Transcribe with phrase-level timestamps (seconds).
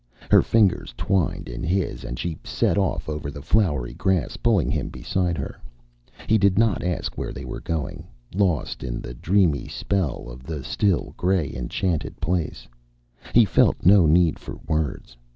[0.31, 4.89] Her fingers twined in his and she set off over the flowery grass, pulling him
[4.89, 5.59] beside her.
[6.25, 8.07] He did not ask where they were going.
[8.33, 12.67] Lost in the dreamy spell of the still, gray, enchanted place,
[13.35, 15.15] he felt no need for words.